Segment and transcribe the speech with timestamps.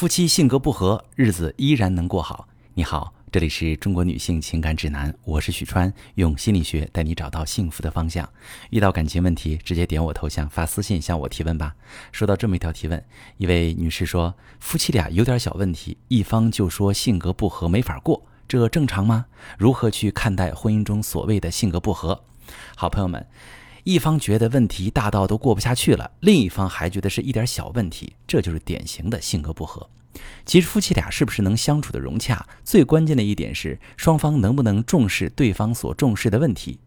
[0.00, 2.48] 夫妻性格不合，日子依然能过好。
[2.72, 8.26] 你好，这里是中国女性情感指南，我是许川，用心理学带你找到幸福的方向。
[8.70, 11.76] 遇到感情问题，直接点我头像发私信向我提问吧。
[12.12, 13.04] 收到这么一条提问，
[13.36, 19.26] 一位女士说，夫妻俩有点小问题，一方就说性格不合没法过，这正常吗？
[19.58, 22.24] 如何去看待婚姻中所谓的性格不合？
[22.74, 23.26] 好朋友们。
[23.84, 29.88] 一方觉得问题大到都过不下去了，另一方还觉得是一点小问题，这就是典型的性格不合。
[30.44, 36.80] 其实夫妻俩是不是能相处的融洽，最关键的一点是双方能不能重视对方所重视的问题。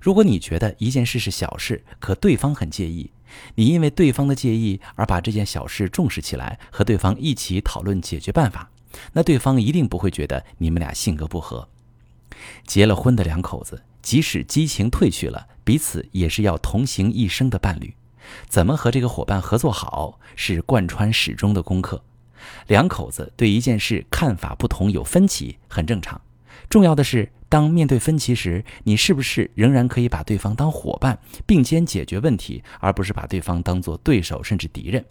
[0.00, 3.10] 如果你觉得一件事是小事，可对方很介意，
[3.56, 8.70] 你因为对方的介意而把这件小事重视起来，和对方一起讨论解决办法，
[9.12, 11.68] 那对方一定不会觉得你们俩性格不合。
[12.66, 13.82] 结了婚的两口子。
[14.02, 17.92] 即使激情褪去了，彼此也是要同行一生的伴侣。
[18.48, 22.04] 怎么和这个伙伴合作好，是贯穿始终的功课。
[22.68, 26.20] 两口子对一件事看法不同，有分歧很正常。
[26.70, 35.04] 重要的是，当面对分歧时，你是不是仍然可以把对方当伙伴，并肩解决问题，而不是把对方当做对手甚至敌人。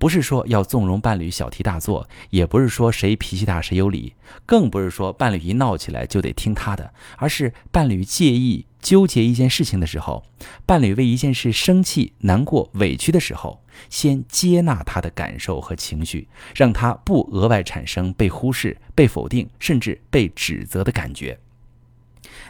[0.00, 4.14] 不是说要纵容伴侣小题大做，也不是说谁脾气大谁有理，
[4.46, 10.24] 更不是说伴侣一闹起来就得听他的，而是伴侣介意、纠结一件事情的时候，
[10.64, 21.38] 伴侣为一件事生气、难过、委屈的时候，先接纳他的感受和情绪，让他不额外产生被忽视、被否定，甚至被指责的感觉。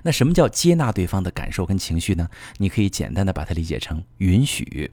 [0.04, 2.28] 那什么叫接纳对方的感受跟情绪呢？
[2.58, 4.92] 你可以简单的把它理解成允许。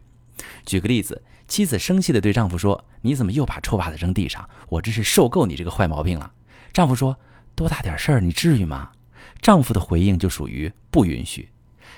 [0.66, 1.22] 举个例子。
[1.48, 4.50] 妻子生气地对丈夫说：“你怎么又把臭袜子扔地上？
[4.70, 6.34] 我真是受够你这个坏毛病了。”
[6.74, 7.18] 丈夫说
[7.56, 8.92] ：“多大点事儿，你至于吗？”
[9.42, 11.50] 丈夫的回应就属于不允许。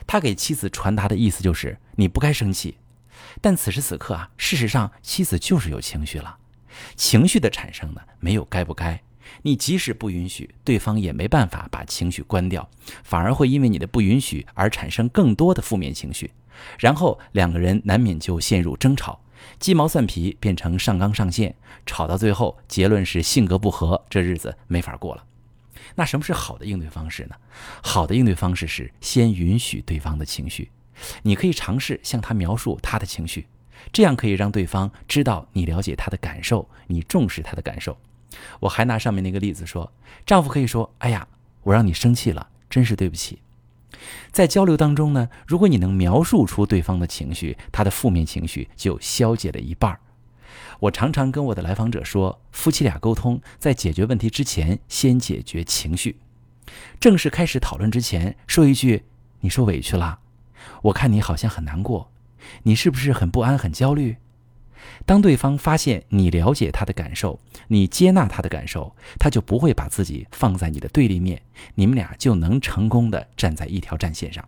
[0.05, 2.77] 他给妻子传达的意思就是你不该生气。
[3.41, 6.37] 但此时此刻啊，事实上妻子就是有情绪了。
[6.95, 9.01] 情绪的产生呢，没有该不该。
[9.41, 12.67] 你即使不允许，对方也没办法把情绪关掉，
[13.03, 16.31] 反而会因为你的不允许而产生更多的负面情绪，
[16.79, 19.19] 然后两个人难免就陷入争吵。
[19.59, 21.55] 鸡毛蒜皮变成上纲上线，
[21.85, 25.23] 吵到最后，结论是性格不合，这日子没法过了。
[25.95, 27.35] 那什么是好的应对方式呢？
[27.81, 30.69] 好的应对方式是先允许对方的情绪，
[31.23, 33.47] 你可以尝试向他描述他的情绪，
[33.91, 37.97] 这样可以让对方知道你了解他的感受，你重视他的感受。
[38.59, 39.91] 我还拿上面那个例子说，
[40.25, 41.27] 丈夫可以说：“哎呀，
[41.63, 43.39] 我让你生气了，真是对不起。”
[44.31, 49.99] 在交流当中呢，如果你能描述出对方的情绪，他的负面情绪就消解了一半儿
[50.81, 56.17] 我常常跟我的来访者说，夫妻俩沟通，在解决问题之前，先解决情绪。
[56.99, 59.03] 正式开始讨论之前，说一句
[59.41, 60.19] ：“你受委屈了，
[60.83, 62.11] 我看你好像很难过，
[62.63, 64.17] 你是不是很不安、很焦虑？”
[65.05, 71.41] 当对方发现你了解他的感受，你接纳他的感受，他就不会把自己放在你的对立面，
[71.75, 74.47] 你们俩就能成功的站在一条战线上。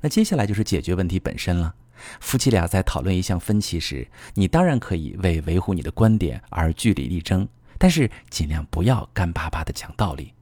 [0.00, 1.74] 那接下来就是解决问题本身了。
[2.20, 10.32] 夫妻俩在讨论一项分歧时，你当然可以为维护你的观点而据理力争，但是尽量不要干巴巴的讲道理。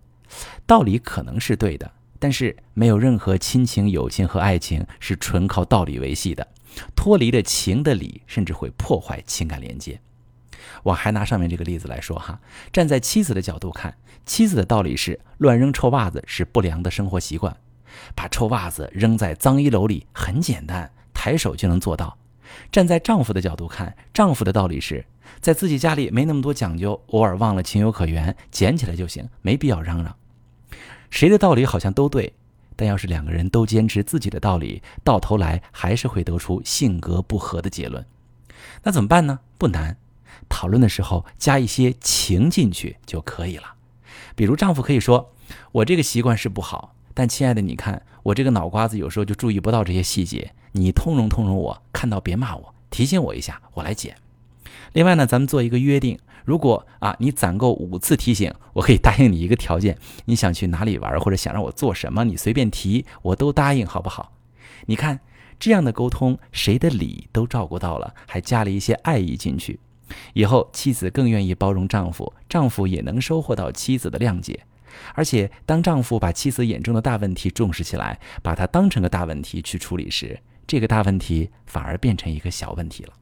[0.67, 6.47] 道理可能是对的，但是没有任何亲情、友情和爱情是纯靠道理维系的。
[6.95, 10.01] 脱离了情的理，甚至会破坏情感连接。
[10.83, 12.39] 我还拿上面这个例子来说哈，
[12.73, 17.57] 站在妻子的角度看，妻子的道理是乱扔臭袜子是不良的生活习惯，
[18.15, 22.19] 把臭袜子扔在脏衣篓里很简单，抬手就能做到。
[22.71, 25.05] 站在丈夫的角度看，丈夫的道理是
[25.41, 30.15] 在自己家里没那么多讲究，偶尔忘了情有可原，捡起来就行，没必要嚷嚷。
[31.11, 32.33] 谁的道理好像都对。
[32.79, 38.05] 但要是两个人都坚持自己的道理，到头来还是会得出性格不合的结论。
[38.83, 39.41] 那怎么办呢？
[39.57, 39.97] 不难，
[40.51, 43.77] 讨论的时候加一些情进去就可以了。
[44.35, 45.33] 比如丈夫可以说
[45.73, 54.17] ：“我这个习惯是不好，但亲爱的，你看我这个脑瓜子有时候就注意不到这些细节，你通融通融我，看到别骂我，提醒我一下，我来捡。”
[54.93, 56.19] 另外呢，咱们做一个约定。
[56.47, 64.33] 如果啊，你攒够五次提醒，我可以答应你一个条件：你想去哪里玩，或者想让我做什么，你随便提，我都答应，好不好？
[64.87, 65.19] 你看
[65.59, 69.81] 这样的沟通，谁的理都照顾到了，还加了一些爱意进去。
[70.35, 74.61] 以后妻子更愿意包容丈夫，丈夫也能收获到妻子的谅解。
[75.15, 83.13] 而且，当丈夫把妻子眼中的大问题重视起来，把它当成个大问题去处理时，这个大问题反而变成一个小问题了。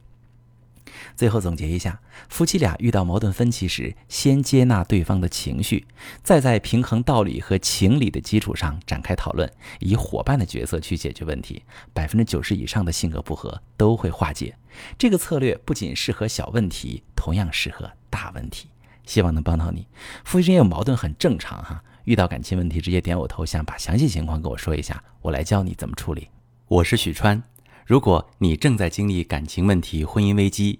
[1.15, 1.99] 最后总结一下，
[2.29, 5.85] 夫妻俩遇到矛盾分歧时，先接纳对方的情绪，
[6.23, 11.63] 再在平衡道理和情理的基础上展开讨论，以伙伴的角色去解决问题，
[11.93, 14.57] 百分之九十以上的性格不合都会化解，
[14.97, 18.69] 这个策略不仅适合小问题，同样适合大问题。
[19.05, 19.85] 希望能帮到你。
[20.23, 26.29] 夫妻之间有矛盾很正常哈，遇到感情问题直接点我头像，把详细情况跟我说一下，我来教你怎么处理。
[26.67, 27.43] 我是许川，
[27.85, 30.79] 如果你正在经历感情问题、婚姻危机，